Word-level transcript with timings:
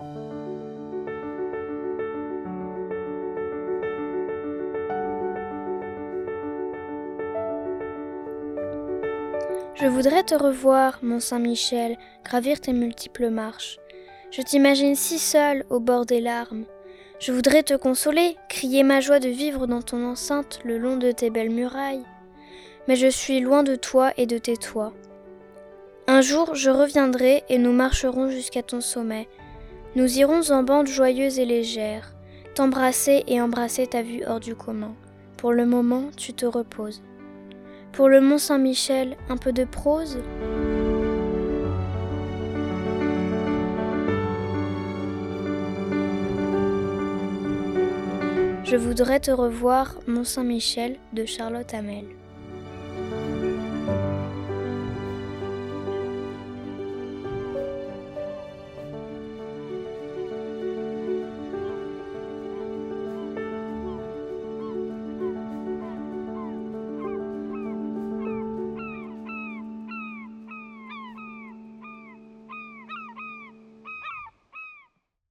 Je 0.00 0.04
voudrais 9.86 10.22
te 10.22 10.34
revoir, 10.34 10.98
mon 11.02 11.18
Saint-Michel, 11.18 11.96
gravir 12.24 12.60
tes 12.60 12.72
multiples 12.72 13.30
marches. 13.30 13.78
Je 14.30 14.42
t'imagine 14.42 14.94
si 14.94 15.18
seul 15.18 15.64
au 15.70 15.80
bord 15.80 16.06
des 16.06 16.20
larmes. 16.20 16.64
Je 17.18 17.32
voudrais 17.32 17.62
te 17.62 17.74
consoler, 17.74 18.36
crier 18.48 18.84
ma 18.84 19.00
joie 19.00 19.18
de 19.18 19.28
vivre 19.28 19.66
dans 19.66 19.82
ton 19.82 20.04
enceinte 20.04 20.60
le 20.64 20.78
long 20.78 20.96
de 20.96 21.10
tes 21.10 21.30
belles 21.30 21.50
murailles. 21.50 22.04
Mais 22.86 22.96
je 22.96 23.08
suis 23.08 23.40
loin 23.40 23.64
de 23.64 23.74
toi 23.74 24.12
et 24.16 24.26
de 24.26 24.38
tes 24.38 24.56
toits. 24.56 24.92
Un 26.06 26.20
jour, 26.20 26.54
je 26.54 26.70
reviendrai 26.70 27.42
et 27.48 27.58
nous 27.58 27.72
marcherons 27.72 28.30
jusqu'à 28.30 28.62
ton 28.62 28.80
sommet. 28.80 29.28
Nous 29.96 30.18
irons 30.18 30.50
en 30.50 30.62
bande 30.62 30.86
joyeuse 30.86 31.38
et 31.38 31.44
légère, 31.44 32.14
t'embrasser 32.54 33.24
et 33.26 33.40
embrasser 33.40 33.86
ta 33.86 34.02
vue 34.02 34.22
hors 34.26 34.38
du 34.38 34.54
commun. 34.54 34.94
Pour 35.36 35.52
le 35.52 35.66
moment, 35.66 36.10
tu 36.16 36.34
te 36.34 36.46
reposes. 36.46 37.02
Pour 37.92 38.08
le 38.08 38.20
Mont 38.20 38.38
Saint-Michel, 38.38 39.16
un 39.28 39.36
peu 39.36 39.52
de 39.52 39.64
prose? 39.64 40.18
Je 48.64 48.76
voudrais 48.76 49.20
te 49.20 49.30
revoir, 49.30 49.96
Mont 50.06 50.24
Saint-Michel 50.24 50.96
de 51.14 51.24
Charlotte 51.24 51.72
Hamel. 51.72 52.04